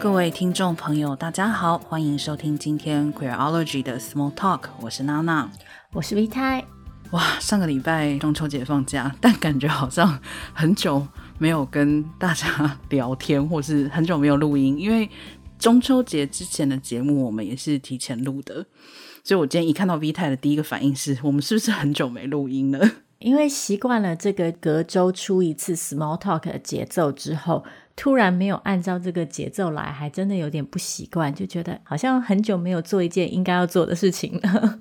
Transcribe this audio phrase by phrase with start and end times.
[0.00, 5.50] 各位听众朋友，大家好，欢迎收听今天 Queerology 的 Small Talk，我是娜娜，
[5.92, 6.64] 我是 V 太。
[7.10, 10.20] 哇，上个礼拜中秋节放假，但感觉好像
[10.54, 11.04] 很久
[11.38, 15.10] 没有跟大家聊天，或是很久没有录音，因为
[15.58, 18.64] 中秋节之前的节目我们也是提前录的，
[19.24, 22.88] 所以我今天一看到 V 太的第一个反应是我们是不是很久没录音了？
[23.18, 27.64] 因为习惯了这个隔周出一次 Small Talk 的节奏之后，
[27.98, 34.78] 突然没有按照这个节奏来，还真的有点不习惯，就觉得好像很久没有做一件应该要做的事情了。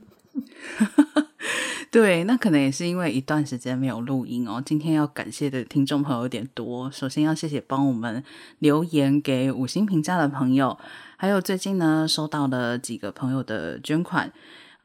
[1.90, 4.62] 对，那可能也是因为一段时间没有录音哦。
[4.64, 8.24] 今天要感谢的听众朋友有点多，首先要谢谢帮我们
[8.60, 10.78] 留言给五星评价的朋友，
[11.16, 14.32] 还有最近呢收到了几个朋友的捐款。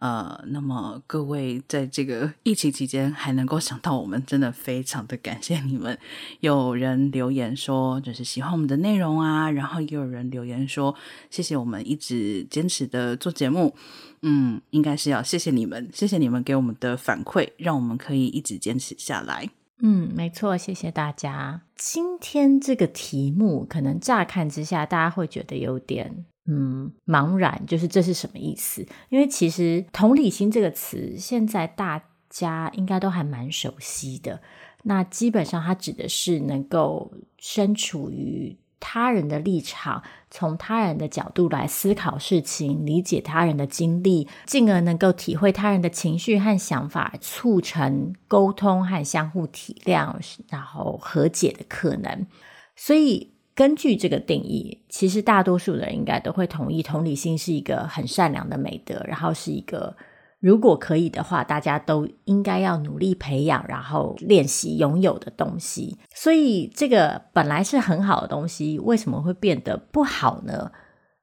[0.03, 5.97] 呃，那么各位在这个疫情期间还能够想到我们，真的非常的感谢你们。
[6.41, 10.93] 有人留言说就是喜欢我们的内容啊，然后也有人留言说
[11.31, 13.77] 谢谢我们一直坚持的做节目。
[14.23, 19.49] 嗯，应该是要谢谢你们，谢谢你们给我们的反馈，让我们可以一直坚持下来。
[19.85, 21.63] 嗯，没错，谢谢大家。
[21.77, 26.25] 今天这个题目可能乍看之下，大家会觉得有点。
[26.47, 28.85] 嗯，茫然，就是这是什么意思？
[29.11, 34.41] 因为其实“同理心”这个词，现在大家应该都还蛮熟悉的。
[34.83, 50.17] 那基本上，它指的是能够身处于他人的立场，从他人的角度来思考事情，理解他人的经历，进而能够体会他人的情绪和想法，促成沟通和相互体谅，
[50.49, 52.27] 然后和解的可能。
[52.75, 53.31] 所以。
[53.55, 59.95] 根据这个定义，其实大多数的人应该都会同意，同理心是一个很善良的美德，然后是一个
[60.41, 65.99] 如果可以的话，大家都应该要努力培养，然后练习拥有的东西。
[66.15, 70.73] 所以，这个本来是很好的东西，为什么会变得不好呢？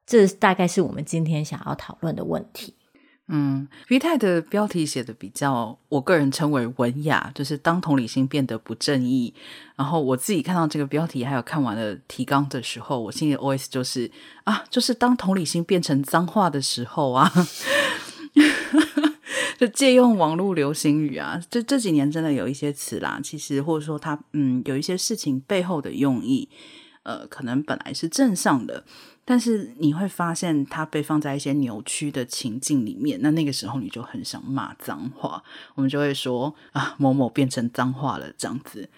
[0.06, 2.76] 这大概是我们今天想要讨论的问题。
[3.32, 9.32] 嗯，V 太的标题写的比较，我个人称为文雅，就是当同理心变得不正义。
[9.76, 14.10] 然后我自己看到这个标题，还有看完了提纲的时候，我心里 OS 就是
[14.46, 17.32] 啊，就是当同理心变成脏话的时候啊，
[19.60, 26.50] 就借用网络流行语啊，这这几年真的有一些词啦，其实或者说它嗯有一些事情背后的用意，
[27.04, 28.84] 呃，可能本来是正向的。
[29.32, 35.44] 但是你会发现，它被放在一些扭曲的情境里面，那那个时候你就很想骂脏话，
[35.76, 38.90] 我们就会说啊，某某变成脏话了，这样子。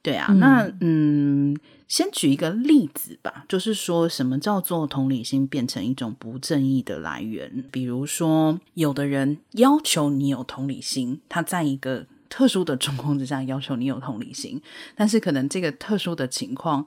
[0.00, 1.56] 对啊，嗯那嗯，
[1.88, 7.64] 先举一个例子吧，就是说什么叫做同理心变成一种不正义的来源？
[7.72, 14.62] 比如说，有的人要求你有同理心，他在一个特殊的状况之下要求你有同理心，
[14.94, 16.86] 但是可能这个特殊的情况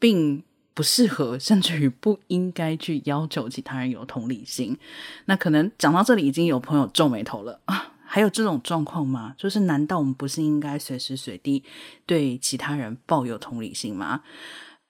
[0.00, 0.42] 并。
[0.74, 4.76] 不适合，甚至于不应该去要求其他人有同理心。
[5.26, 7.92] 那可能讲到这里，已经有朋友皱眉头了 啊！
[8.06, 9.34] 还有这种状况吗？
[9.38, 11.64] 就是难道我们不是应该随时随地
[12.04, 14.22] 对其他人抱有同理心吗？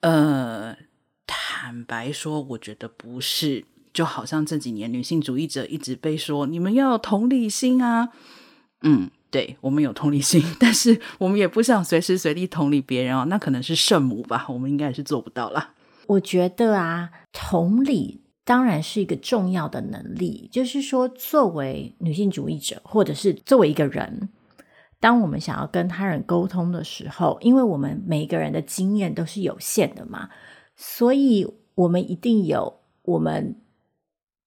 [0.00, 0.76] 呃，
[1.26, 3.64] 坦白说，我觉得不是。
[3.94, 8.08] 就好像这几年女性主义者一直被说，你们要有同理心啊。
[8.82, 13.24] 嗯，对，我们有同理心， 但是我们也不想随时随地同理别人哦。
[13.24, 15.74] 那可能是圣母吧，我们应该也是做不到啦。
[16.06, 20.48] 我觉得啊，同理当然是一个重要的能力。
[20.52, 24.28] 就是说，作为女性主义者，或者是作为一个人，
[25.00, 30.28] 当我们想要跟他人沟通的时候，因为我们每一个人的经验都是有限的嘛，
[30.76, 33.56] 所以我们一定有我们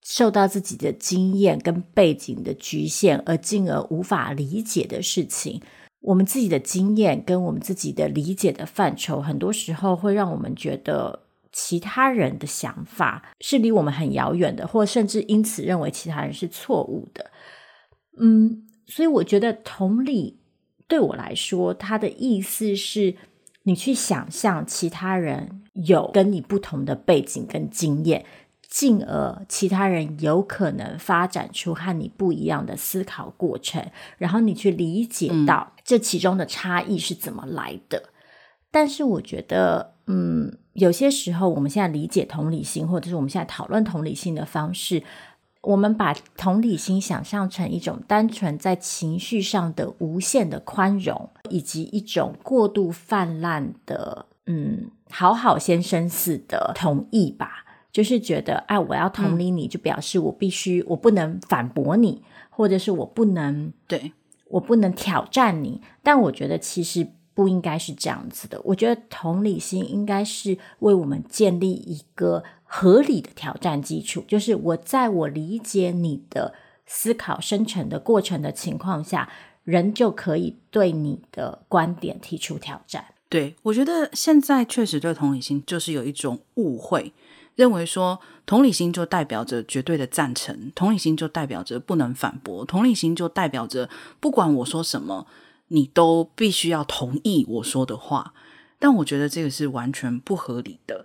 [0.02, 5.60] 受到自己的经验跟背景的局限，而进而无法理解的事情。
[6.00, 11.24] 我们自己的经验跟我们自己的理解的范畴，很多时候会让我们觉得。
[11.50, 17.30] 其他人的想法是离我们很遥远的，或甚至因此认为其他人是错误的。
[18.20, 20.38] 嗯，所以我觉得同理
[20.86, 23.16] 对我来说，它的意思是
[23.62, 28.24] 你去想象其他人有跟你不同的背景跟经验，
[28.68, 33.84] 进而其他人有可能发展出和你不一样的思考过程，
[34.18, 37.98] 然后你去理解到这其中的差异是怎么来的。
[37.98, 38.08] 嗯。
[38.70, 40.58] 但是我觉得，嗯。
[40.74, 45.02] 有些时候，我们现在理解同理心，或者是我们现在讨论同理心的方式，
[45.62, 57.64] 我们把同理心想象成一种单纯在情绪上的无限的宽容，以及一种过度泛滥的，嗯，好好先生似的同意吧。
[57.98, 64.12] 就是觉得，哎，我要同理你，就表示我必须，我不能反驳你，或者是我不能，对，
[64.50, 65.80] 我不能挑战你。
[66.04, 67.08] 但我觉得，其实。
[67.34, 68.60] 不应该是这样子的。
[68.64, 76.52] 我觉得同理心应该是为我们建立一个合理的挑战基础，就是我在我理解你的
[76.84, 79.30] 思考生成的过程的情况下，
[79.62, 83.04] 人就可以对你的观点提出挑战。
[83.28, 87.12] 对，我觉得现在确实对同理心就是有一种误会，
[87.58, 93.90] 认为说同理心就代表着绝对的赞成，同理心就代表着不能反驳，同理心就代表着
[94.20, 95.26] 不管我说什么，
[95.66, 98.32] 你都必须要同意我说的话。
[98.78, 101.04] 但我觉得这个是完全不合理的。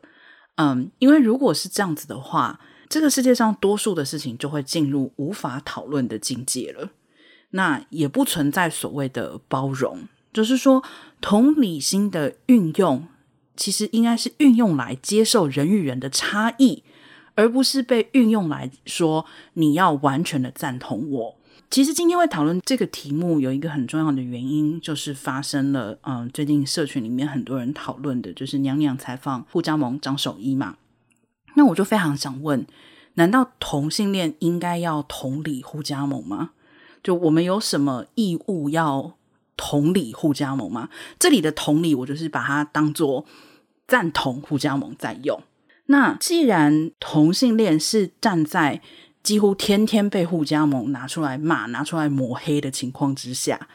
[0.58, 6.92] 嗯，因为如果是这样子的话，这个世界上多数的事情就会进入无法讨论的境界了。
[7.50, 10.84] 那也不存在所谓的包容，就是说
[11.20, 13.08] 同理心的运用，
[13.56, 16.84] 其实应该是运用来接受人与人的差异，
[17.36, 21.36] 而不是被运用来说你要完全的赞同我。
[21.70, 30.76] 其实今天会讨论这个题目，有一个很重要的原因，就是发生了，嗯，最近社群里面很多人讨论的，就是娘娘采访护家盟张守一嘛。
[31.56, 32.68] 那我就非常想问，
[33.16, 36.52] 难道同性恋应该要同理护家盟吗？
[37.02, 39.16] 就我们有什么义务要
[39.58, 40.90] 同理互加盟吗？
[41.20, 43.26] 这里的同理，我就是把它当做
[43.88, 45.42] 赞同互加盟在用。
[45.88, 48.82] 那既然同性恋是站在
[49.22, 53.68] 几乎天天被互加盟拿出来骂、拿出来抹黑的情况之下，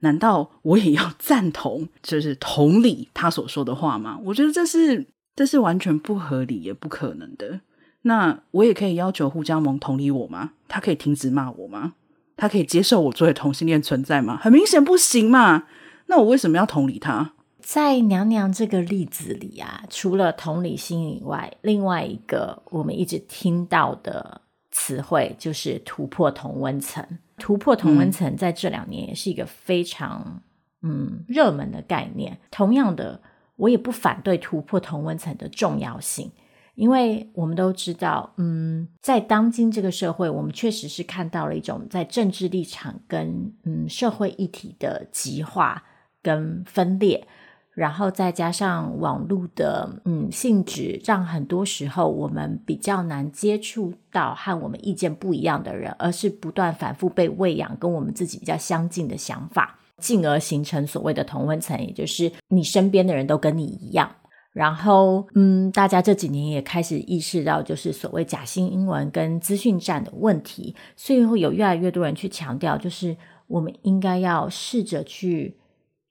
[0.00, 4.18] 难道我也要赞同，就是同理他所说的话吗？
[4.24, 7.60] 我觉得这是这是完全不合理也不可能的。
[8.02, 10.52] 那我也可以要求互加盟同理我吗？
[10.66, 11.94] 他可以停止骂我吗？
[12.42, 14.36] 他可以接受我作为同性恋存在吗？
[14.42, 15.68] 很明显不行嘛。
[16.06, 17.34] 那我为什么要同理他？
[17.60, 24.40] 在娘娘这个例子里啊，除了同理心以外，另外一个我们一直听到的。
[24.74, 27.06] 词汇就是突破同温层，
[27.36, 30.42] 突破同温层在这两年也是一个非常
[30.80, 32.38] 嗯热门的概念。
[32.50, 33.20] 同样的，
[33.56, 36.32] 我也不反对突破同温层的重要性，
[36.74, 45.82] 因为我们都知道，嗯，在当今这个社会，我们确实是看到了一种在政治立场跟嗯社会议题的极化
[46.22, 47.26] 跟分裂。
[47.74, 64.14] 然后再加上网络的嗯性质，让很多时候我们比较难接触到和我们意见不一样的人，而是不断反复被喂养跟我们自己比较相近的想法，进而形成所谓的同温层，也就是你身边的人都跟你一样。
[64.52, 73.16] 然后嗯，大家这几年也开始意识到，就是所谓假新英文跟资讯战的问题，所以会有越来越多人去强调，就是
[73.46, 75.58] 我们应该要试着去。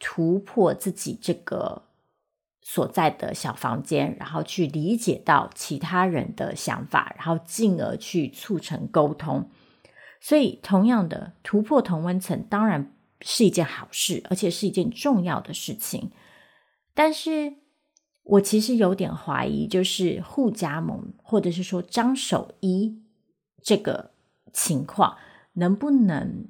[0.04, 1.84] 突破自己这个
[2.60, 9.48] 所在的小房间，然后去理解到其他人的想法，然后进而去促成沟通。
[10.20, 12.92] 所以，同样的突破同温层当然
[13.22, 16.10] 是一件好事，而且是一件重要的事情。
[16.96, 17.54] 但是
[18.24, 23.02] 我其实有点怀疑，就是互加盟或者是说张守一
[23.62, 24.12] 这个
[24.54, 25.18] 情况
[25.54, 26.46] 能不能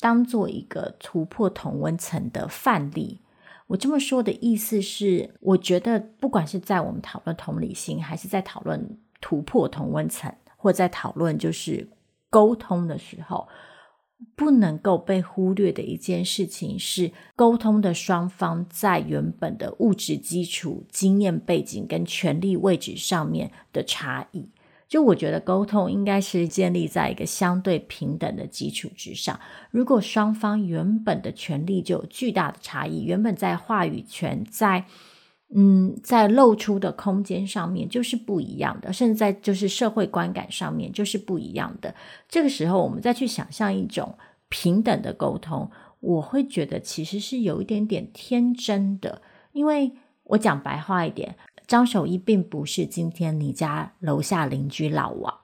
[0.00, 3.20] 当做一个突破同温层的范例，
[3.68, 11.88] 我这么说的意思是，我觉得不管是在我们讨论同理心，还是在讨论突破同温层，或在讨论就是
[12.28, 13.48] 沟通的时候，
[14.34, 24.48] 不能够被忽略的一件事情是，沟通的双方在原本的物质基础、经验背景跟权力位置上面的差异。
[24.88, 29.40] 就我觉得沟通应该是建立在一个相对平等的基础之上。
[29.70, 34.84] 如果双方原本的权力就有巨大的差异，原本在话语权在
[35.54, 41.94] 嗯在露出的空间上面就是不一样的，甚至在就是社会观感上面就是不一样的。
[42.28, 44.16] 这个时候，我们再去想象一种
[44.48, 49.22] 平等的沟通，我会觉得其实是有一点点天真的，
[49.52, 49.92] 因为
[50.24, 51.36] 我讲白话一点。
[51.66, 55.34] 张守一并不是今天你家楼下邻居老王，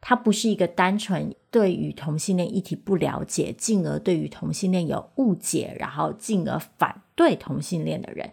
[0.00, 8.30] 他不是一个单纯对于同性恋议题不了解，进而对于同性恋有误解，然后进而反对同性恋的人。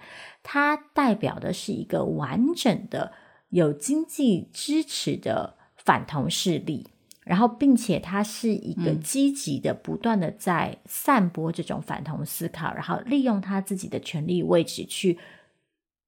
[0.52, 3.12] 他代表的是一个完整的、
[3.50, 6.88] 有经济支持的反同势力，
[7.24, 15.20] 然后并且他是一个积极的、不断的在散播这种反同思考，然后利用他自己的权力位置去。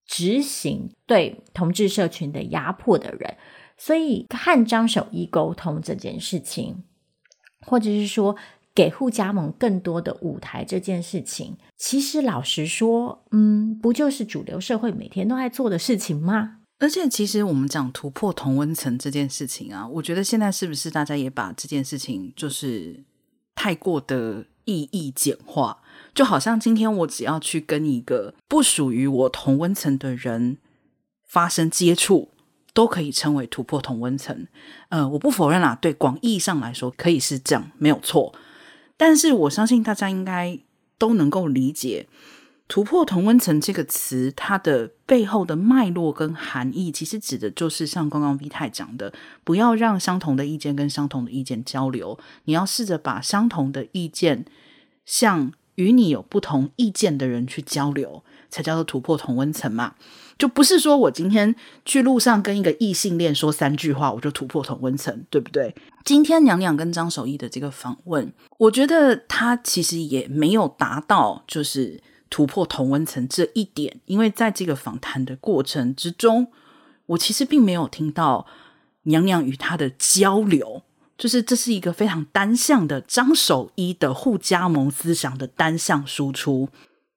[0.07, 3.37] 执行对同志社群的压迫的人，
[3.77, 6.83] 所以和张守一沟通这件事情，
[7.61, 8.35] 或者是说
[8.73, 16.57] 给互加盟更多的舞台这件事情，其实老实说，嗯，不就是主流社会每天都在做的事情吗？
[16.79, 23.03] 而且，其实我们讲突破同温层这件事情啊，我觉得现在是不是大家也把这件事情就是
[23.53, 25.77] 太过的意义简化？
[26.15, 30.57] 就好像今天我只要去跟一个不属于我同温层的人
[31.27, 32.29] 发生接触，
[32.73, 34.47] 都可以称为突破同温层。
[34.89, 38.33] 呃，我不否认啦，对广义上来说可以是这样，没有错。
[39.01, 40.59] 但是我相信大家应该
[40.99, 42.07] 都能够理解。
[42.67, 49.11] 突破同温层这个词，它的背后的脉络跟含义，其实指的就是像刚刚 V 太讲的，
[49.43, 54.45] 不要让相同的意见跟相同的意见交流，你要试着把相同的意见
[55.03, 59.95] 向与你有不同意见的人去交流，才叫做突破同温层嘛。
[60.41, 61.55] 就不是说我今天
[61.85, 65.75] 去路上跟一个异性恋说三句话，我就突破同温层，对不对？
[66.03, 72.01] 今天娘娘跟张守一的这个访问，我觉得他其实也没有达到，就是。
[72.33, 76.47] 突破同温层这一点，因为在这个访谈的过程之中，
[77.07, 78.47] 我其实并没有听到
[79.03, 80.83] 娘娘与他的交流，
[81.17, 86.69] 就是这是一个非常单向的张守一的互加盟思想的单向输出。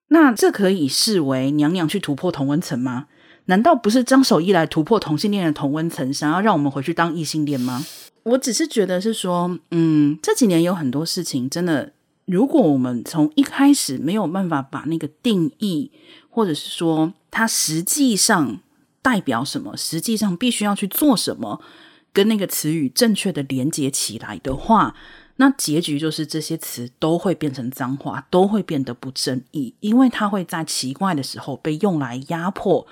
[0.08, 3.06] 那这可以视为娘娘去突破同温层吗？
[3.46, 7.84] 难道不是张守一来突破同性恋的同温层，想要让我们回去当异性恋吗？
[8.22, 11.92] 我只是觉得是说，嗯，这几年有很多事情真的。
[12.26, 15.90] 如果我们从一开始没有办法把那个定义，
[16.30, 18.60] 或者是说它实际上
[19.02, 21.60] 代表什么，实际上必须要去做什么，
[22.14, 24.94] 跟那个词语正确的连接起来的话，
[25.36, 32.86] 那结局就是这些词都会变成脏话，都会变得不正义，因为它会在奇怪的时候被用来压迫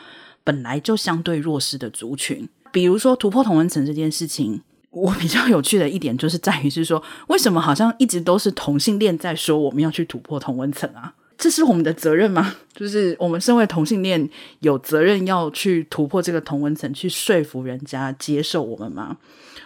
[0.45, 4.63] 本来就相对弱势的族群，比如说突破同温层这件事情。
[4.91, 11.15] 我比较有趣的一点就是在于是说，为什么好像一直都是同性恋在说我们要去突破同温层啊？
[11.39, 12.57] 这是我们的责任吗？
[12.75, 14.29] 就是我们身为同性恋
[14.61, 19.17] 有责任要去突破这个同温层，去说服人家接受我们吗？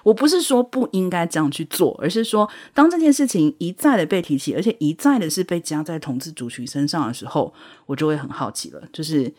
[0.05, 7.53] 我不是说不应该这样去做，而是说当这件事情一再的被提起，而且一再的是被加在同志族群身上的时候，
[7.87, 9.35] 我就会很好奇了，就是。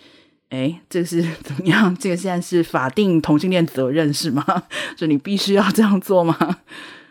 [0.49, 1.95] 哎，这是 怎么样？
[1.97, 4.43] 这个现在是法定同性恋责任是吗？
[4.97, 6.37] 所以你必须要这样做吗？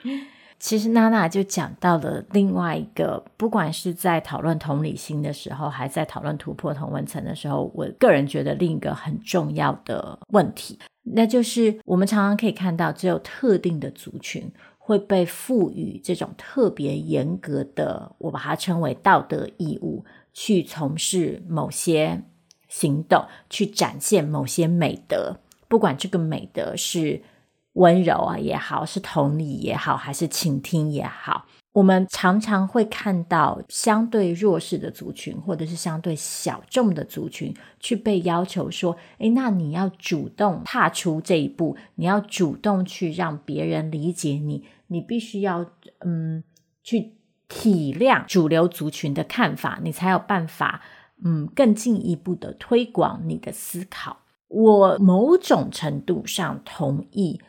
[0.59, 22.23] 其实娜娜就讲到了另外一个，不管是在讨论同理心的时候，还在讨论突破同文层的时候，我个人觉得另一个很重要的问题，那就是我们常常可以看到，只有特定的族群会被赋予这种特别严格的，我把它称为道德义务，去从事某些。
[22.68, 25.37] 行动去展现某些美德，
[25.68, 27.23] 不管这个美德是
[27.75, 45.66] 温柔啊也好，是同理也好，还是倾听也好，我们常常会看到相对弱势的族群，或者是相对小众的族群，去被要求说：“诶，那你要主动踏出这一步，你要主动去让别人理解你，你必须要
[46.00, 46.42] 嗯
[46.82, 47.12] 去
[47.46, 50.80] 体谅主流族群的看法，你才有办法。”
[51.25, 54.18] 嗯，更进一步的推广你的思考。
[54.49, 57.40] 我某种程度上同意，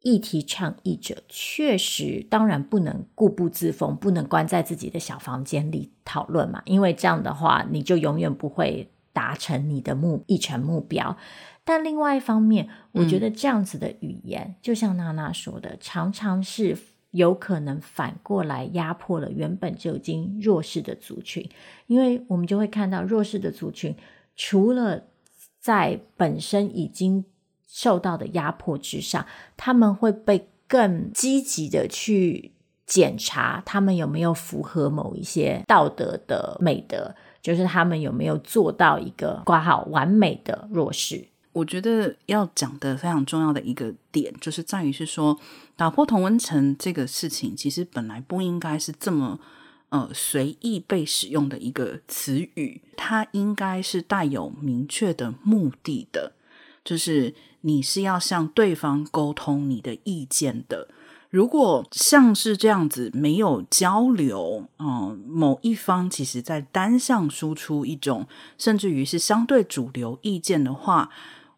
[0.00, 11.16] 议题倡议者确实当然不能固步自封，不能关在自己的小房间里讨论嘛，因为这样的话，你就永远不会达成你的目议程目标。
[11.64, 16.76] 但另外一方面，我觉得这样子的语言，就像娜娜说的，常常是。
[17.10, 21.48] 有可能反过来压迫了原本就已经弱势的族群，
[21.86, 23.94] 因为我们就会看到弱势的族群，
[24.36, 25.04] 除了
[25.60, 27.24] 在本身已经
[27.66, 29.26] 受到的压迫之上，
[29.56, 32.52] 他们会被更积极的去
[32.86, 41.26] 检查他们有没有符合某一些道德的美德，就是他们有没有做到一个挂号完美的弱势。
[41.52, 45.36] 我觉得要讲的非常重要的一个点，就是在于是说，
[45.74, 49.40] 打破同温层这个事情，其实本来不应该是这么
[49.88, 56.34] 呃随意被使用的一个词语，它应该是带有明确的目的的，
[56.84, 60.86] 就是你是要向对方沟通你的意见的。
[61.30, 71.10] 如果像是这样子没有交流，嗯、某一方其实在单向输出一种，甚至于是相对主流意见的话。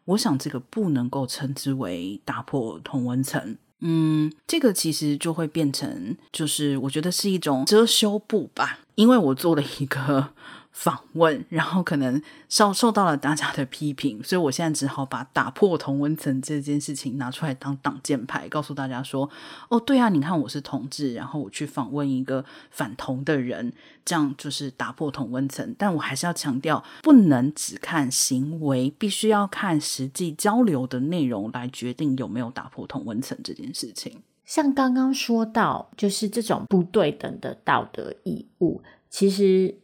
[0.05, 10.29] 我想这个不能够称之为打破同温层，嗯，这个其实就会变成，就是我觉得是一种遮羞布吧，因为我做了一个。
[10.73, 19.29] 访问， 然后可能受受到了大家的批评，所以我现在只好把打破同温层这件事情拿出来当挡箭牌，告诉大家说：
[19.69, 23.71] 哦，对啊，你看我是同志，然后我去访问一个反同的人，
[24.03, 25.73] 这样就是打破同温层。
[25.77, 34.21] 但我还是要强调，不能只看行为，必须要看实际交流的内容来决定有没有打破同温层这件事情。
[34.43, 39.77] 像刚刚说到，就是这种不对等的道德义务，其实。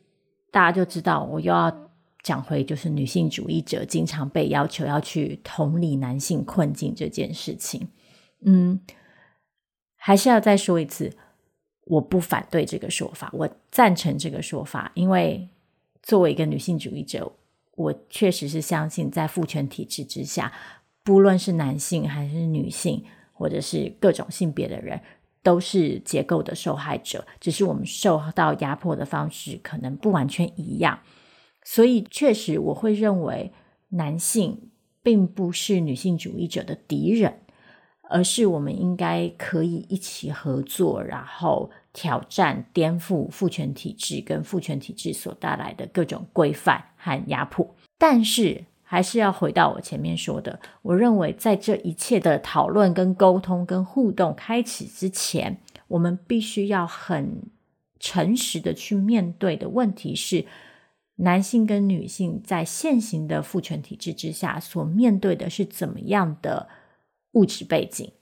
[0.51, 1.89] 大家就知道，我又要
[2.23, 7.87] 讲回就是女性主义者经常被要求要去同理男性困境这件事情，
[8.45, 8.79] 嗯，
[9.95, 11.15] 还是要再说一次，
[11.85, 15.47] 我不反对这个说法，我赞成这个说法，因为
[16.01, 17.31] 作为一个女性主义者，
[17.75, 20.51] 我确实是相信在父权体制之下，
[21.03, 23.03] 不论是男性还是女性，
[23.33, 24.99] 或者是各种性别的人，
[25.41, 30.99] 都是结构的受害者，只是我们受到压迫的方式可能不完全一样。
[31.63, 33.53] 所以，确实我会认为
[33.89, 34.71] 男性
[35.03, 37.41] 并不是女性主义者的敌人，
[38.09, 47.75] 而是我们应该可以一起合作，然后挑战、颠覆父权体制跟父权体制所带来的各种规范和压迫。
[47.97, 57.43] 但是，还是要回到我前面说的，我认为在这一切的讨论、跟沟通、跟互动开始之前，我们必须要很
[57.99, 60.45] 诚实的去面对的问题是。
[61.21, 66.69] 男性跟女性在现行的父权体制之下所面对的是怎么样的
[67.33, 68.13] 物质背景，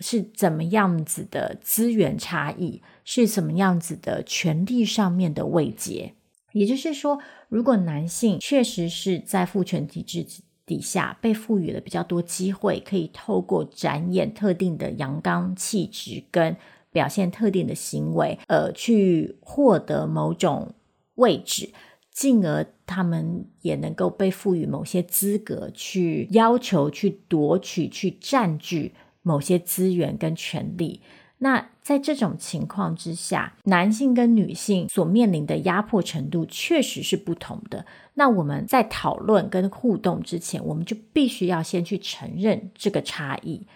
[0.00, 6.14] 是怎么样子的资源差异，是怎么样子的权力上面的位阶。
[6.52, 10.26] 也就是说，如果男性确实是在父权体制
[10.64, 16.56] 底下被赋予了比较多机会，可以透过展演特定的阳刚气质跟
[16.90, 20.74] 表现特定的行为，呃，去获得某种
[21.14, 21.70] 位置。
[22.10, 31.00] 进而，他们也能够被赋予某些资格，去要求、去夺取、去占据某些资源跟权利。
[31.38, 37.86] 那在这种情况之下，男性跟女性所面临的压迫程度确实是不同的。
[38.14, 43.66] 那我们在讨论跟互动之前，我们就必须要先去承认这个差异，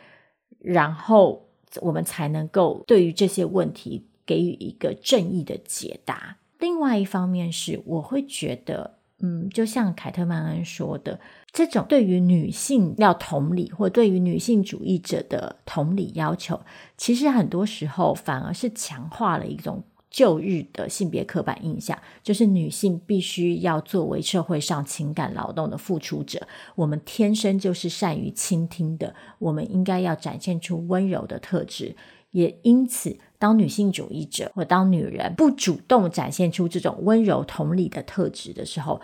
[0.59, 1.47] 然后
[1.81, 6.37] 我们才能够对于这些问题给予一个正义的解答。
[6.59, 11.19] 另外一方面是，我会觉得，嗯，就像凯特曼恩说的，
[11.53, 16.61] 这种对于女性要同理，或对于女性主义者的同理要求，
[16.97, 19.81] 其实很多时候反而是强化了一种
[20.11, 31.95] 旧日的性别刻板印象，就是女性必须要作为社会上情感劳动的付出者，我们天生就是善于倾听的，我们应该要展现出温柔的特质。
[32.33, 39.01] 也因此，当女性主义者或当女人不主动展现出这种温柔同理的特质的时候，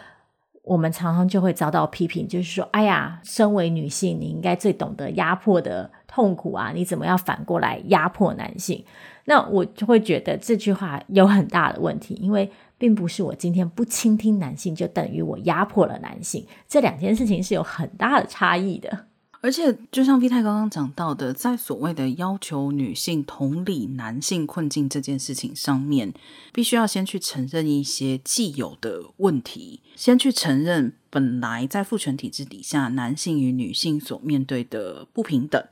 [0.62, 8.84] 我们常常就会遭到批评，就是说：“哎呀，身为女性，你应该最懂得压迫的痛苦啊，你怎么样反过来压迫男性？”
[9.26, 12.48] 那我就会觉得这句话有很大的问题，因为
[12.78, 19.07] 并不是我今天不倾听男性就等于我压迫了男性，这两件事情是有很大的差异的。
[19.40, 26.12] 而且，就像 V 太刚刚讲到的，在所谓的要求女性同理男性困境这件事情上面，
[26.52, 35.64] 必须要先去承认一些既有的问题，先去承认本来在父权体制底下男性与女性所面对的不平等，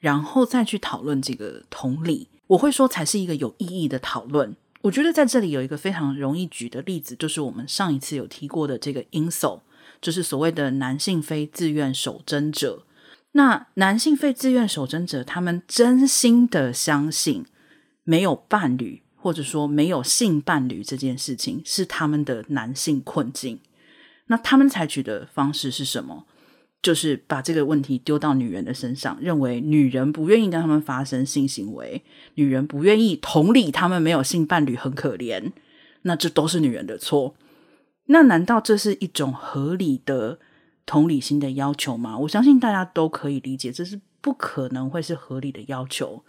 [0.00, 2.28] 然后再去讨论这个同理。
[2.46, 4.56] 我会说，才是一个有意义的讨论。
[4.80, 9.60] 我觉得在这里有一个非常容易举的例子，就是我们上一次有提过的这个 Incel。
[10.00, 12.84] 就是所谓的男性非自愿守贞者，
[13.32, 17.44] 那男性非自愿守贞者，他们真心的相信
[18.04, 23.60] 没有伴侣，或者说没有性伴侣这件事情是他们的男性困境。
[24.26, 26.26] 那他们采取的方式是什么？
[26.80, 35.50] 就是把这个问题丢到女人的身上，认为女人不愿意跟他们发生性行为，女人不愿意同理他们没有性伴侣很可怜，
[36.02, 37.34] 那这都是女人的错。
[38.10, 40.38] 那难道这是一种合理的
[40.84, 42.18] 同理心的要求吗？
[42.18, 46.24] 我相信大家都可以理解，这是不可能会是合理的要求。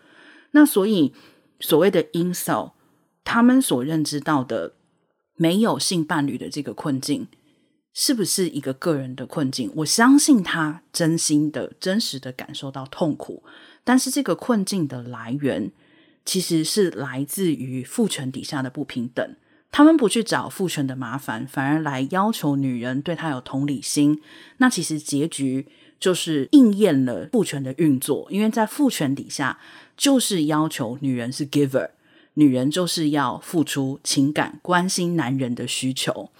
[0.51, 1.13] 那所以
[1.59, 2.73] 所谓的 incel，
[3.23, 4.73] 他们所认知到的
[5.35, 7.27] 没有性伴侣的这个困境，
[7.93, 9.71] 是不是一个个人的困境？
[9.77, 13.43] 我相信他真心的、真实的感受到痛苦，
[13.85, 15.71] 但是这个困境的来源
[16.25, 19.35] 其实是来自于父权底下的不平等。
[19.71, 24.21] 他们不去找父权的麻烦，反而来要求女人对他有同理心。
[24.57, 25.67] 那其实结局
[25.99, 29.59] 就是应验了父权的运作，因为在父权底下，
[29.95, 31.91] 就是要求女人是 giver，
[32.33, 36.31] 女人就是要付出情感、关心男人的需求。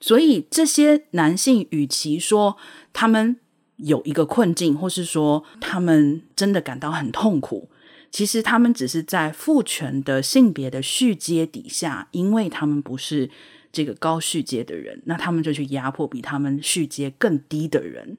[0.00, 2.56] 所以这些男性，与其说
[2.92, 3.36] 他们
[3.78, 7.68] 有一个困境，或是说他们真的感到很痛苦。
[8.10, 13.30] 其实他们只是在父权的性别的续接底下，因为他们不是
[13.70, 18.16] 这个高续阶的人，那他们就去压迫比他们续接更低的人。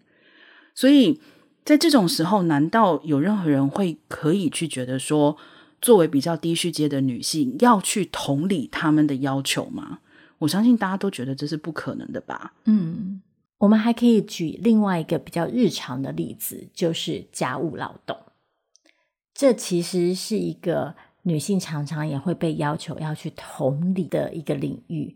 [0.76, 1.20] 所以
[1.66, 5.36] 在这种时候，难道有任何人会可以去觉得说，
[5.82, 10.00] 作为比较低续阶的女性，要去同理他们的要求吗？
[10.38, 12.54] 我相信大家都觉得这是不可能的吧？
[12.66, 13.22] 嗯，
[13.58, 18.16] 我们还可以举另外一个比较日常的例子，就是家务劳动。
[19.34, 25.16] 这其实是一个女性常常也会被要求要去同理的一个领域。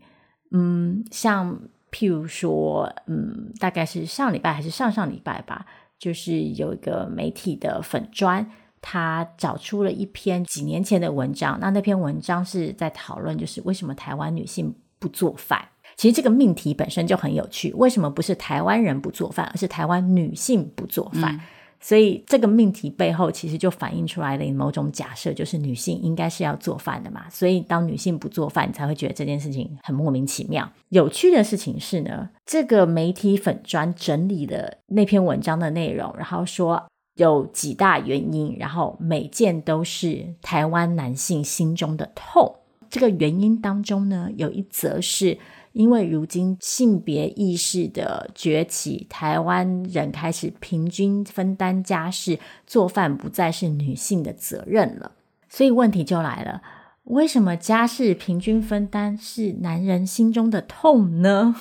[0.50, 1.58] 嗯，像
[1.90, 5.66] 譬如说，嗯，大概是上礼拜还是上上礼拜吧，
[5.98, 8.48] 就是有一个媒体的粉专，
[8.80, 11.58] 他找出了一篇几年前的文章。
[11.60, 17.72] 那那篇文章是在讨论，就是为什么台湾女性不做饭，其实这个命题本身就很有趣。
[17.74, 21.40] 为什么不是台湾人不做饭，而是台湾女性不做饭？
[21.86, 27.28] 所以这个命题背后其实就反映出来的某种假设，就是女性应该是要做饭的嘛。
[27.28, 30.66] 所以当女性不做饭，你才会觉得这件事情很莫名其妙。
[30.88, 36.82] 有趣的事情是呢，这个媒体粉专整理的那篇文章的内容，然后说
[37.16, 42.56] 有几大原因，然后每件都是台湾男性心中的痛。
[42.88, 45.36] 这个原因当中呢，有一则是
[45.74, 55.12] 因为如今性别意识的崛起，台湾人开始平均分担家事，做饭不再是女性的责任了。
[55.48, 56.62] 所以问题就来了，
[57.02, 61.56] 为什么家事平均分担是男人心中的痛呢？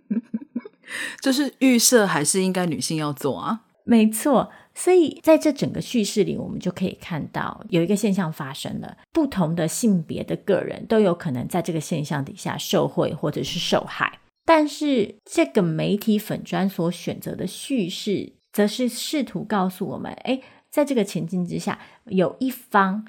[1.20, 3.64] 就是预设还是应该女性要做啊？
[3.84, 4.50] 没错。
[4.74, 14.18] 所以，在这整个叙事里，我们就可以看到有一个现象发生了：不同的性别的个人都有可能在这个现象底下受惠或者是受害。
[14.44, 23.06] 但是，这个媒体粉砖所选择的叙事，则是试图告诉我们：诶，在这个情境之下，有一方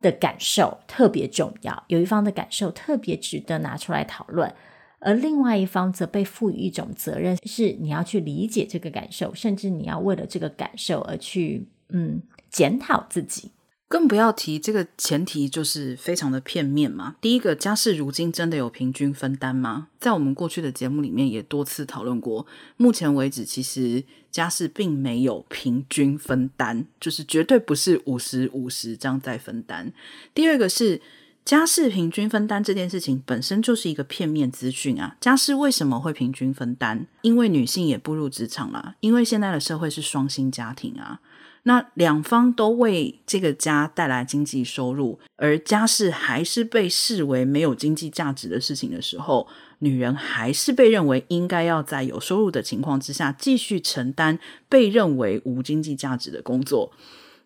[0.00, 4.54] 的感受特别重要，有一方的感受特别值得拿出来讨论。
[5.00, 13.50] 而另外一方则被赋予一种责任，是你要去理解这个感受，甚至你要为了这个感受而去嗯检讨自己。
[13.88, 17.16] 更不要提这个前提就是非常的片面嘛。
[17.20, 19.88] 第一个，家事如今真的有平均分担吗？
[19.98, 29.92] 在我们过去的节目里面也多次讨论过，目前为止其实家事并没有平均分担，就是绝对不是五十五十这样在分担。
[30.34, 31.00] 第二个是。
[31.44, 35.16] 家事平均分担这件事情本身就是一个片面资讯啊！
[35.20, 37.06] 家事为什么会平均分担？
[37.22, 41.20] 因为女性也步入职场了，因为现在的社会是双薪家庭啊。
[41.64, 49.46] 那两方都为这个家带来经济收入，而家事还是被视为没有经济价值的事情的时候，
[49.80, 56.92] 女人还是被认为应该要在有收入的情况之下继续承担被认为无经济价值的工作。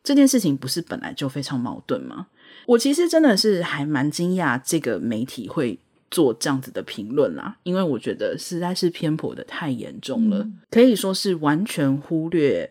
[0.04, 2.26] 这件事情不是本来就非常矛盾吗？
[2.66, 5.78] 我其实真的是还蛮惊讶，这个媒体会
[6.10, 12.70] 做这样子的评论啦，因为我觉得实在是偏颇的太严重了，嗯、可以说是完全忽略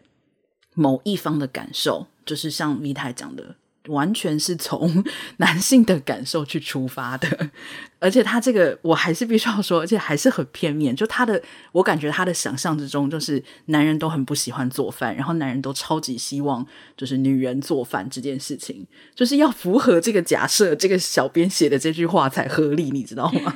[0.73, 3.55] 某一方的感受，就是像 V 太讲的。
[3.87, 5.03] 完全是从
[5.37, 7.49] 男性的感受去出发的，
[7.99, 10.95] 而且他这个我还是必须要说，而且还是很片面。
[10.95, 11.41] 就他的，
[11.73, 16.65] 我感觉他的想象之中，就是男人都很不喜欢做饭，然后男人都超级希望
[16.95, 23.53] 就是女人做饭这件事情，就是要符合这个假设，这个小编写的这句话才合理，你知道吗？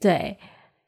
[0.00, 0.38] 对。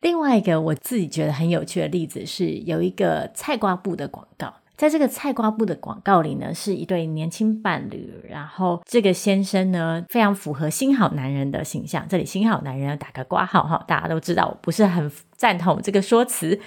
[0.01, 4.58] 另外一个我自己觉得很有趣的例子是，有一个菜瓜布的广告。
[4.79, 12.07] 在这个菜瓜布的广告里呢，是一对年轻伴侣，然后这个先生呢非常符合新好男人的形象。
[12.09, 16.61] 这里新好男人要打个括号哈，大家都知道我不是很赞同这个说辞。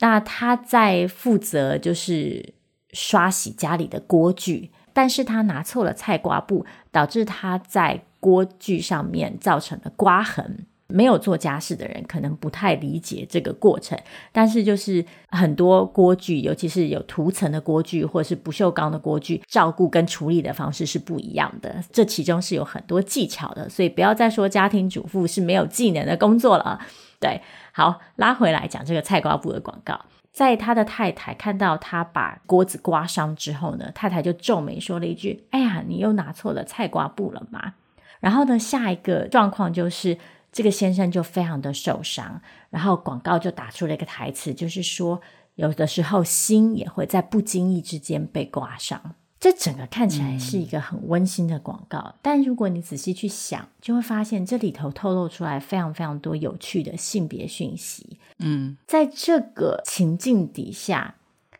[0.00, 2.54] 那他在负责就是
[2.92, 10.66] 刷洗家里的锅具，但是他拿错了菜瓜布，导致他在锅具上面造成了刮痕。
[10.86, 13.98] 没有做家事的人可能不太理解这个过程，
[14.32, 21.82] 但是就是很多锅具，尤其是有涂层的锅具或是不锈钢的锅具，照顾跟处理的方式是不一样的。
[21.90, 26.86] 这其中是有很多技巧的，所以不要再说家庭主妇是没有技能的工作了啊。
[27.18, 27.40] 对，
[27.72, 29.98] 好，拉回来讲这个菜瓜布的广告，
[30.32, 37.72] 在他的太太看到他把锅子刮伤之后呢，太太就皱眉说了一句：“哎呀，你又拿错了菜瓜布了吗？”
[38.20, 40.18] 然后呢，下一个状况就是。
[40.54, 42.40] 这个先生就非常的受伤，
[42.70, 45.20] 然后广告就打出了一个台词，就是说
[45.56, 49.16] 有的时候心也会在不经意之间被刮伤。
[49.40, 58.18] 这整个看起来是一个很温馨的广告，嗯、但如果你仔细去想，就会发现这里头透露出来非常非常多有趣的性别讯息。
[58.38, 61.16] 嗯，在这个情境底下，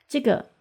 [0.08, 0.52] 这个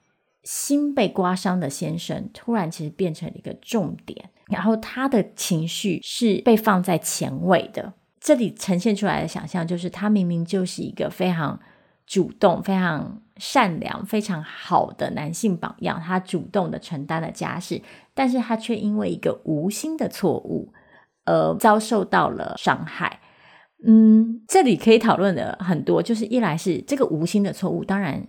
[0.43, 7.93] 心被刮伤的先生突然其实变成了一个重点，然后他的情绪是被放在前位的。
[8.23, 11.59] 这里呈现出来的想象就是，他明明就是一个非常
[12.07, 17.81] 主动、非常善良、非常好的男性榜样，他主动的承担了家事，
[18.13, 20.71] 但是他却因为一个无心的错误
[21.25, 23.19] 而遭受到了伤害。
[23.85, 28.25] 嗯，这里可以讨论的很多，就是一来是这个无心的错误，当然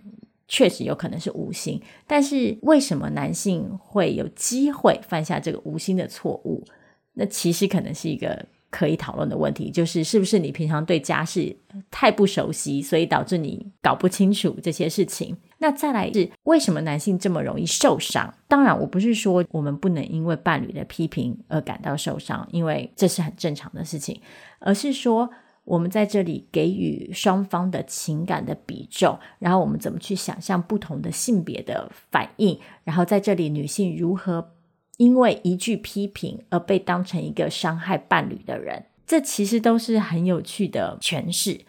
[0.48, 6.64] 确实有可能是无心，但是为什么男性会有机会犯下这个无心的错误？
[7.12, 8.44] 那其实可能是一个。
[8.74, 11.56] 可以讨论的问题就是，是不是你平常对家事
[11.92, 15.36] 太不熟悉，所以导致你搞不清楚这些事情？
[15.58, 18.34] 那再来是为什么男性这么容易受伤？
[18.48, 24.20] 当然，我不是说我们不能因为伴侣的批评而感到受伤，因为这是很正常的事情，
[24.58, 25.30] 而是说
[25.62, 34.50] 我们在这里给予双方的情感的比重，然后我们怎么去想象不同的性别的反应，然后在这里女性如何。
[34.96, 41.60] 因为一句批评而被当成一个伤害伴侣的人，这其实都是很有趣的诠释。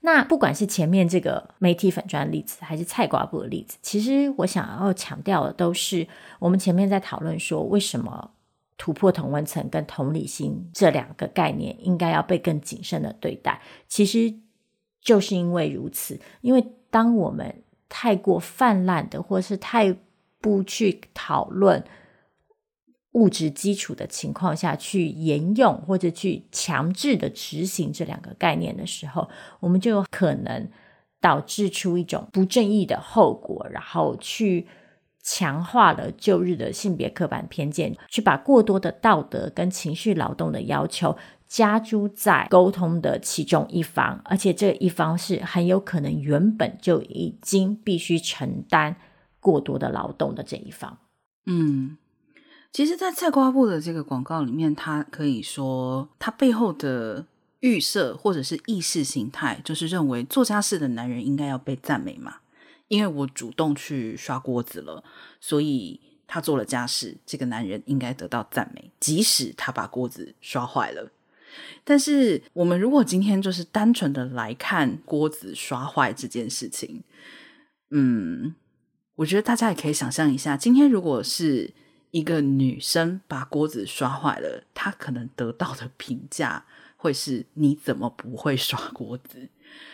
[0.00, 6.06] 那不管是前面这个媒体粉专的例子，还是菜瓜布的例子，其实我想要强调的都是，
[6.38, 8.32] 我们前面在讨论说，为什么
[8.76, 14.34] 突破同温层跟同理心这两个概念应该要被更谨慎的对待，其实
[15.00, 16.20] 就是因为如此。
[16.42, 19.96] 因为当我们太过泛滥的，或是太
[20.38, 21.82] 不去讨论。
[23.14, 29.28] 物质基础的情况下去沿用或者去强制的执行这两个概念的时候，
[29.60, 30.68] 我们就有可能
[31.20, 34.66] 导致出一种不正义的后果，然后去
[35.22, 48.96] 强化了旧日的性别刻板偏见，去把过多的道德跟情绪劳动的要求加诸在沟通的其中一方，而且这一方是很有可能原本就已经必须承担
[49.38, 50.98] 过多的劳动的这一方。
[51.46, 51.96] 嗯。
[52.74, 57.24] 其实，在菜瓜布的这个广告里面，他可以说，他背后的
[57.60, 62.38] 预设或者是意识形态，就是认为做家事的男人应该要被赞美嘛。
[62.88, 65.04] 因为我主动去刷锅子了，
[65.40, 71.12] 所以他做了家事，这个男人应该得到赞美，即使他把锅子刷坏了。
[71.84, 77.04] 但是，我们如果今天就是单纯的来看锅子刷坏这件事情，
[77.90, 78.56] 嗯，
[79.14, 81.72] 我觉得大家也可以想象一下，今天如果是。
[82.14, 86.64] 一个女生把锅子刷坏了，她可能得到的评价
[86.96, 89.48] 会是：你怎么不会刷锅子？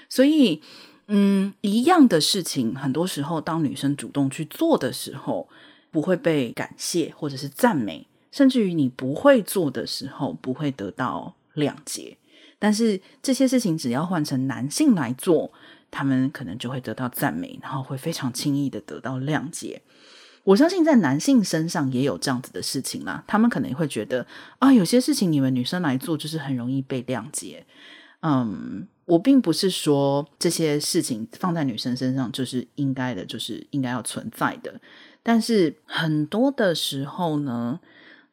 [0.06, 0.60] 所以，
[1.06, 5.48] 嗯，一样的事情，很多时候当女生主动去做的时候，
[5.90, 12.18] 不会被感谢或者是赞美，甚至于你不会做的时候，不会得到谅解。
[12.58, 15.50] 但是这些事情只要换成男性来做，
[15.90, 19.80] 他们可能就会得到赞美，然后会非常轻易的得到谅解。
[20.42, 24.26] 我相信在男性身上也有这样子的事情啦，他们可能会觉得
[24.58, 27.64] 啊，有些事情你们女生来做就是很容易被谅解。
[28.22, 34.80] 嗯，我并不是说这些事情放在女生身上就是应该的，就是应该要存在的。
[35.22, 37.78] 但是很多的时候呢，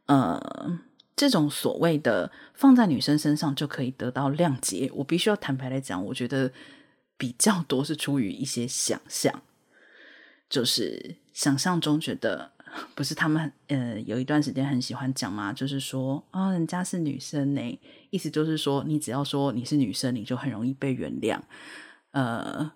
[0.08, 0.80] 呃，
[1.16, 6.52] 这种所谓的放在女生身上就可以得到谅解，我必须要坦白来讲，我觉得
[7.18, 9.42] 比较多是出于一些想象。
[10.50, 12.50] 就是想象中觉得
[12.96, 21.40] 不是他们呃有一段时间很喜欢讲嘛，就是说啊、人家是女生呢，意思就是说你只要说你是女生，你就很容易被原谅。
[22.10, 22.72] 呃，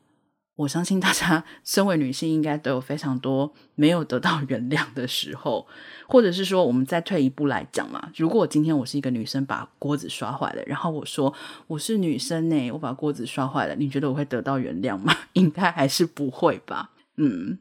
[0.57, 5.65] 我相信大家身为女性应该都有非常多没有得到原谅的时候，
[6.07, 11.33] 或者是说我们再退一步来讲嘛，如果今天我是一个女生把锅子刷坏了，然后我说
[11.65, 15.11] 我是女生呢，我把锅子刷坏了，你觉得我会得到原谅吗？
[15.33, 16.91] 应该还是不会吧。
[17.17, 17.57] 嗯，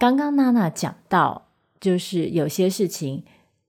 [0.00, 3.22] 刚刚娜娜讲到，就是有些事情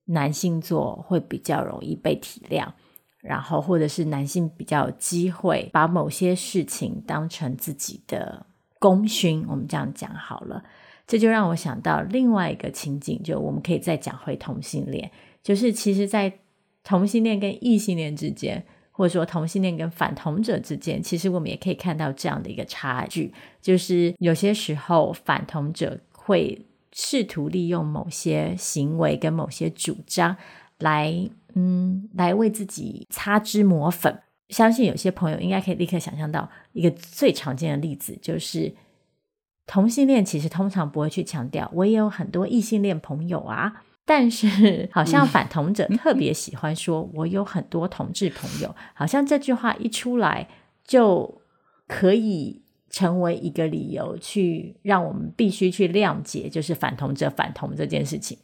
[0.05, 2.69] 男性做会比较容易被体谅，
[3.19, 8.45] 然后或者是男性比较有机会把某些事情当成自己的
[8.79, 10.63] 功勋，我们这样讲好了，
[11.05, 15.11] 这就让我想到另外一个情景，就我们可以再讲回同性恋，
[15.43, 16.31] 就是其实，在
[16.81, 18.65] 同性恋跟异性恋之间。
[18.93, 30.35] 或者说同性恋跟反同者之间，其实我们也可以看到这样的一个差距，就是有些时候反同者会试图利用某些行为跟某些主张
[30.79, 34.21] 来，嗯，来为自己擦脂抹粉。
[34.49, 38.73] 相信有些朋友应该可以立刻想象到一个最常见的例子，就是
[39.65, 43.83] 同性恋其实通常不会去强调，我也有很多异性恋朋友啊。
[44.03, 50.49] 但是，好像反同者特别喜欢说：“我有很多同志朋友。”好像这句话一出来，
[50.83, 51.39] 就
[51.87, 58.37] 可以成为一个理由，去让我们必须去谅解，就是反同者反同这件事情。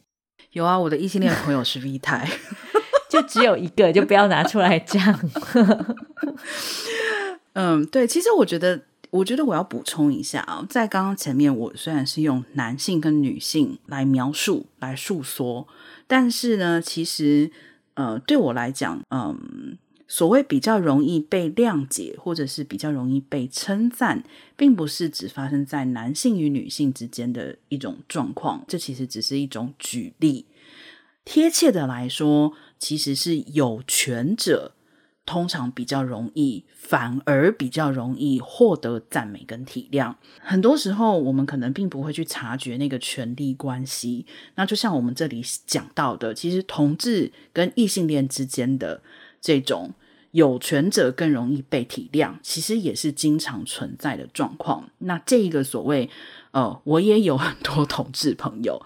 [0.50, 2.28] 有啊，我的异性恋朋友是 V 胎，
[3.08, 5.20] 就只有一个，就不要拿出来讲。
[7.54, 8.82] 嗯，对，其实我觉得。
[9.10, 15.66] 我觉得我要补充一下啊，在刚刚前面，我虽然是用男性跟女性来描述、来诉说，
[16.06, 17.50] 但是呢，其实
[17.94, 19.78] 呃，对我来讲，嗯，
[20.10, 24.24] 所谓比较容易被谅解，或者是比较容易被称赞，
[24.56, 28.64] 并不是只发生在男性与女性之间的一种状况。
[28.66, 30.46] 这其实只是一种举例。
[31.26, 34.72] 贴切的来说，其实是有权者
[35.26, 40.14] 通常比较容易，反而比较容易获得赞美跟体谅。
[40.40, 44.24] 很多时候，我们可能并不会去察觉那个权力关系。
[44.54, 49.02] 那就像我们这里讲到的，其实同志跟异性恋之间的。
[49.40, 49.92] 这种
[50.32, 54.90] 有权者更容易被体谅，其实也是经常存在的状况。
[54.98, 56.10] 那这一个所谓，
[56.50, 58.80] 呃，我也有很多同志朋友，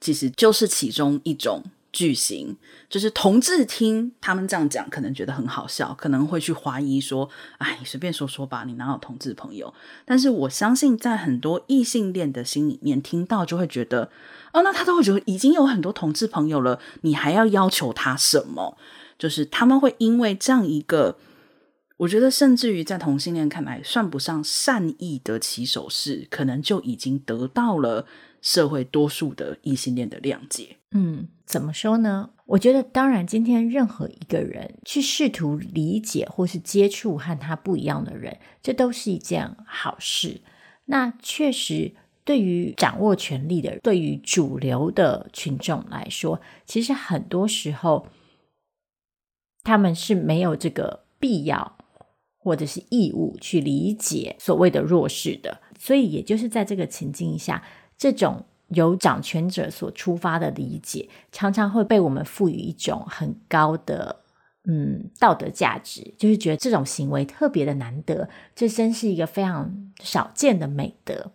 [0.00, 2.56] 其实就是其中一种句型，
[2.90, 9.72] 就是同志听他们这样讲，可能觉得很好笑，可能会去怀疑说，哎，你随便说说吧，你哪有同志朋友？
[10.04, 14.10] 但是我相信，在很多异性恋的心里面，听到就会觉得，
[14.52, 18.76] 哦，那他都会觉得已经有很多同志朋友了，你还要要求他什么？
[19.18, 21.18] 就是他们会因为这样一个，
[21.96, 28.06] 我觉得甚至于在同性恋看来算不上善意的起手式，可能就已经得到了
[28.40, 30.76] 社会多数的异性恋的谅解。
[30.92, 32.30] 嗯，怎么说呢？
[32.46, 40.40] 我觉得当然，今天任何一个人去试图理解或是接触和他不一样的人，这都是一件好事。
[40.84, 41.92] 那确实，
[42.24, 48.06] 对于掌握权力的，对于主流的群众来说，其实很多时候。
[49.68, 51.76] 他们是没有这个必要
[52.38, 57.62] 或者是义务去理解所谓的弱势的，所以也就是在这个情境下，
[57.98, 64.20] 这种由掌权者所出发的理解，常常会被我们赋予一种很高的
[64.64, 71.32] 嗯道德价值，就是觉得这种行为特别的难得，这真是一个非常少见的美德。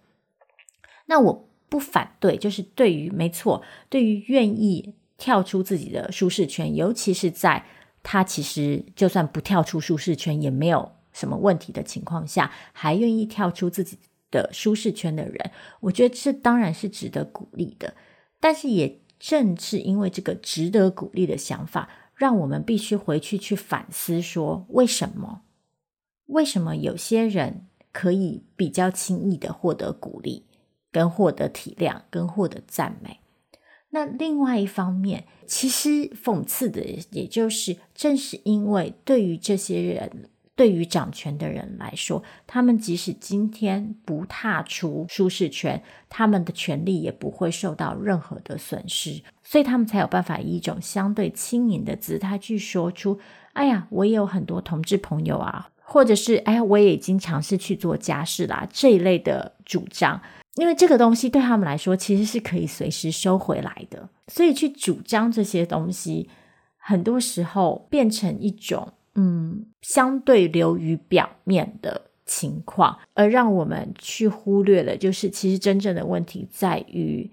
[1.06, 7.66] 那我不反对，就是对于没错，对于愿意跳出自己的舒适圈，尤其是在
[8.04, 13.98] 他其实就算不跳出舒适圈也没有什么问题的情况下，还愿意跳出自己
[14.30, 17.94] 的舒适圈的人，我觉得这当然是值得鼓励的。
[18.40, 25.44] 但是也正是因为这个值得鼓励的想法，让我们必须回去去反思说，为什么？
[26.26, 30.46] 为什么有些人可以比较轻易的获得鼓励，
[30.92, 33.20] 跟获得体谅，跟获得赞美？
[33.96, 53.20] 那另外一方面，其实讽刺的，也就是正是因为对于这些人，对于掌权的人来说，他们即使今天不踏出舒适圈，他们的权利也不会受到任何的损失，所以他们才有办法以一种相对轻盈的姿态去说出
[53.54, 60.20] ：“哎呀，我也有很多同志朋友啊，或者是哎，我也已经尝试去做家事啦，这一类的主张。”
[60.56, 66.30] 因为这个东西对他们来说，其实是可以随时收回来的，所以去主张这些东西，
[66.78, 77.32] 很多时候变成一种嗯相对流于表面的情况，而让我们去忽略了，就是其实真正的问题在于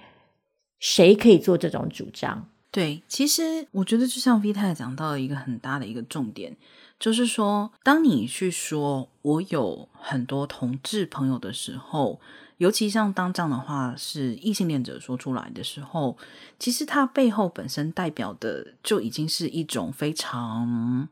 [0.79, 2.49] 谁可以做这种主张。
[2.71, 6.57] 对，其实我觉得就像 V 太太讲到了一个很大的一个重点，
[6.99, 12.19] 就是说，当你去说我有很多同志朋友的时候。
[12.61, 16.19] 尤其像当这样的话是异性恋者说出来的时候，
[16.59, 21.09] 其实它背后本身代表的就已经是一种非常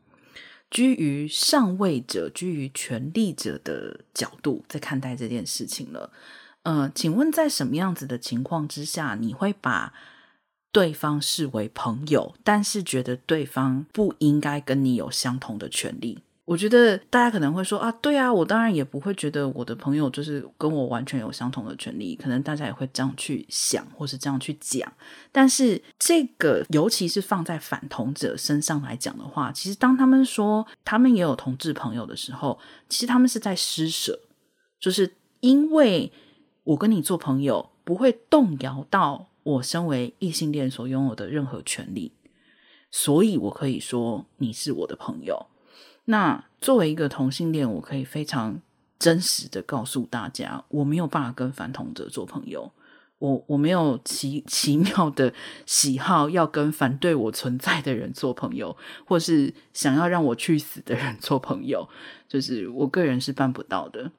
[0.69, 6.11] 居于上位者、居于权力者的角度在看待这件事情了。
[6.61, 9.91] 呃，请问在什么样子的情况之下，你会把
[10.71, 16.19] 对方视为朋友，但是觉得对方不应该跟你有相同的权利？
[16.49, 24.91] 我觉得大家可能会说啊，对啊，我当然也不会觉得我的朋友就是跟我完全有相同的权利，可能大家也会这样去想，或是这样去讲。
[25.31, 32.57] 但是这个，尤其是放在反同者身上来讲的话，其实当他们说他们也有同志朋友的时候，
[32.89, 34.19] 其实他们是在施舍，
[34.79, 36.11] 就是因为
[36.63, 42.11] 我跟你做朋友，不会动摇到我身为异性恋所拥有的任何权利，
[42.89, 45.45] 所以我可以说你是我的朋友。
[46.09, 48.59] 那作为一个同性恋，我可以非常
[48.97, 52.71] 真实的告诉大家，我没有办法跟反同者做朋友。
[53.19, 55.31] 我我没有奇奇妙的
[55.67, 61.87] 喜好要跟反对我存在的人做朋友，或是想要让我去死的人做朋友，
[62.27, 64.11] 就是我个人是办不到的。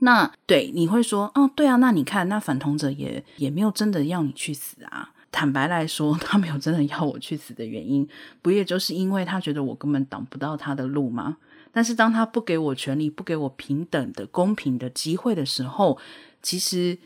[0.00, 5.12] 那对你会说，哦，对啊，那你看，那反同者也也没有真的要你去死啊。
[5.30, 8.08] 坦白来说， 他没有真的要我去死的原因，
[8.42, 11.38] 不也就是因为他觉得我根本挡不到他的路吗？
[11.70, 15.98] 但是当他不给我权利，不给我平等的、公平的机会的时候，
[16.42, 16.98] 其实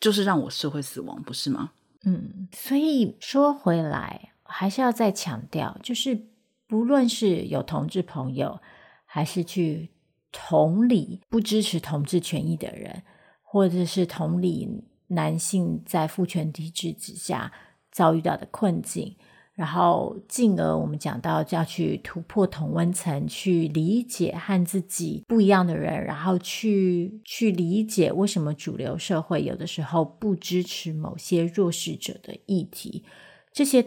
[0.00, 1.72] 就是让我社会死亡，不是吗？
[2.04, 6.26] 嗯，所以说回来，还是要再强调，就是
[6.66, 8.60] 不论是有同志朋友，
[9.04, 9.90] 还是去
[10.32, 13.02] 同理不支持同志权益的人，
[13.42, 17.52] 或者是同理男性在父权体制之下
[17.92, 19.16] 遭遇到的困境。
[19.52, 33.04] 然后，进而我们讲到就要去突破同温层，去理解和自己不一样的人，然后去去理解为什么主流社会有的时候不支持某些弱势者的议题，
[33.52, 33.84] 这些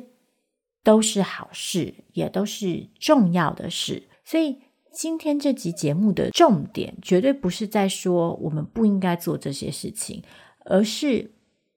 [0.84, 4.04] 都是好事，也都是重要的事。
[4.24, 4.60] 所以，
[4.94, 10.22] 今天这集节目的重点绝对不是在说我们不应该做这些事情，
[10.66, 11.32] 而是。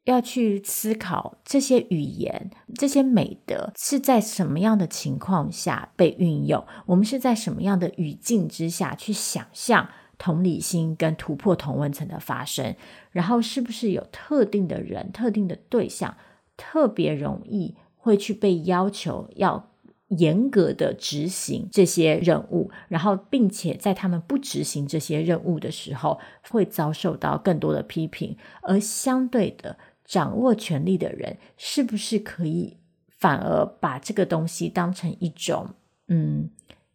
[0.07, 6.65] 要去思考这些语言、这些美德是在什么样的情况下被运用？
[6.87, 12.77] 我们是在什么样的语境之下去想象同理心跟突破同温层的发生？
[13.11, 16.17] 然后是不是有特定的人、特定的对象，
[16.57, 19.71] 特别容易会去被要求要
[20.09, 22.71] 严格的执行这些任务？
[22.89, 26.19] 然后，并且在他们不执行这些任务的时候，
[26.51, 29.77] 会遭受到更多的批评，而相对的。
[30.09, 32.77] 掌握权力的人是不是可以
[33.09, 35.71] 反而把这个东西当成一种
[36.07, 36.49] 嗯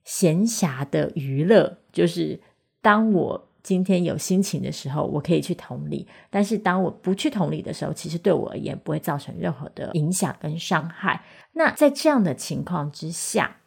[0.05, 1.79] 闲暇的娱乐？
[1.91, 2.39] 就是
[2.81, 11.23] 当我今天有心情的时候，我可以去同理；但是当我不去同理的时候，其实对我而言不会造成任何的影响跟伤害。
[11.53, 13.57] 那在这样的情况之下，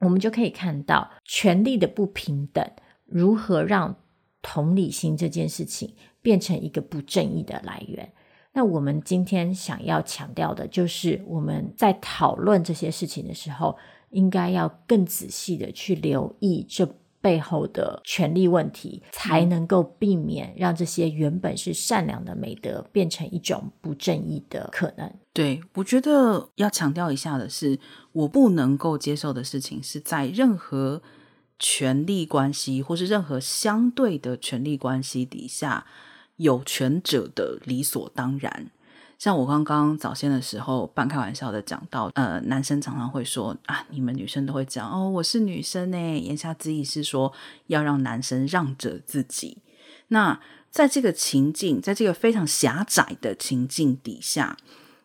[0.00, 2.64] 我们就可以看到权力的不平等
[3.04, 3.96] 如何让
[4.42, 8.12] 同理心这件事情变成一个不正义的来源。
[8.52, 13.76] 那我们今天想要强调的，就是我们在讨论这些事情的时候，
[14.10, 16.86] 应该要更仔细的去留意这
[17.26, 25.12] 背后的权力问题，才能够避免让这些原本是善良的美德变成一种不正义的可能。
[25.32, 27.80] 对，我觉得要强调一下的是，
[28.12, 31.02] 我不能够接受的事情是在任何
[31.58, 35.84] 权力关系或是任何相对的权力关系底下。
[36.36, 38.70] 有权者的理所当然，
[39.18, 47.32] 像我刚刚早先的时候半开玩笑的讲到，呃，男生常常会说啊，你们女生都会讲哦，我是女生呢，言下之意是说
[47.68, 49.58] 要让男生让着自己。
[50.08, 50.38] 那
[50.70, 54.56] 在这个情境，在这个非常狭窄的情境底下，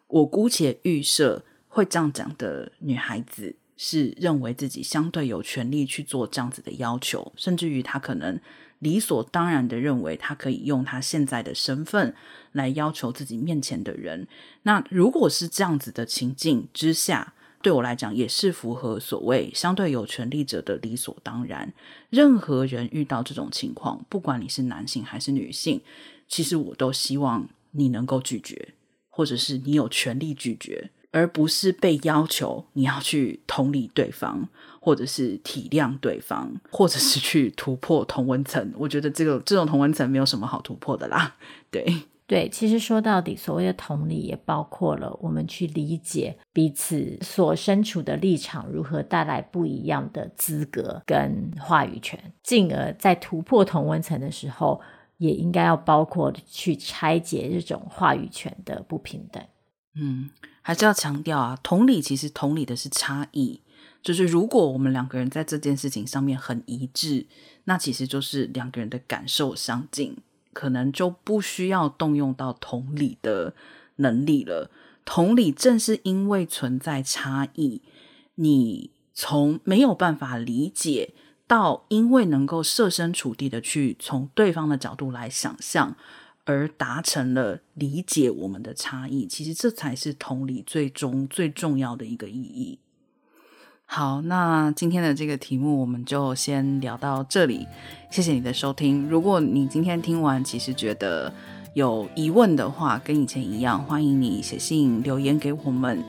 [0.08, 8.40] 我姑且预设会这样讲的女孩子是认为自己相对有权利去做这样子的要求，甚至于她可能。
[8.82, 12.14] 理所当然的认为，他可以用他现在的身份
[12.52, 14.28] 来要求自己面前的人。
[14.64, 21.72] 那如果是这样子的情境之下，对我来讲也是符合所谓相对有权力者的理所当然。
[22.10, 25.80] 任何人遇到这种情况，不管你是男性还是女性，
[26.28, 28.74] 其实我都希望你能够拒绝，
[29.10, 30.92] 或者是你有权利拒绝。
[31.14, 34.48] 而不是被要求你要去同理对方，
[34.84, 38.74] 或者是体谅对方，或者是去突破同温层。
[38.76, 41.36] 我觉得这个这种同温层没有什么好突破的啦。
[41.70, 41.86] 对
[42.26, 54.82] 对，其实说到底，所谓的同理也包括了我们去理解彼此所身处的立场如何带来不一样的资格跟话语权，进而在突破同温层的时候，
[55.18, 59.44] 也应该要包括去拆解这种话语权的不平等。
[59.96, 60.32] 嗯。
[60.64, 63.60] 还是要强调啊，同理其实同理的是差异，
[64.02, 67.26] 就是如果我们两个人在这件事情上面很一致，
[67.66, 70.18] 那其实就是两个人的感受相近，
[70.54, 73.54] 可能就不需要动用到同理的
[73.98, 74.72] 能力了。
[75.06, 77.82] 同理正是因为存在差异，
[78.36, 81.14] 你从没有办法理解
[81.48, 85.96] 到因为能够设身处地的去从对方的角度来想象。
[86.46, 92.80] 而达成了理解我们的差异，其实这才是同理最终最重要的一个意义。
[93.94, 97.68] 好，那今天的这个题目我们就先聊到这里，
[98.10, 99.06] 谢谢你的收听。
[99.10, 101.30] 如果你今天听完，其实觉得
[101.74, 106.02] 有疑问的话，跟以前一样，欢迎你写信留言给我们。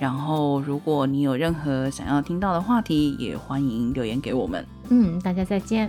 [0.00, 4.66] 然后，如果你有任何想要听到的话题，也欢迎留言给我们。
[4.88, 5.88] 嗯，大家再见。